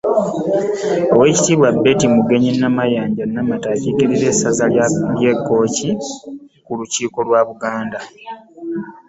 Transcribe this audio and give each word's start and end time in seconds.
Oweekitiibwa 1.13 1.69
Betty 1.83 2.05
Mugenyi 2.15 2.51
Mayanja 2.77 3.23
Namata 3.27 3.67
akiikirira 3.75 4.25
essaza 4.33 4.65
ly'e 5.17 5.33
Kkooki 5.37 5.89
ku 6.65 6.71
lukiiko 6.79 7.19
lwa 7.27 7.41
Buganda. 7.49 7.99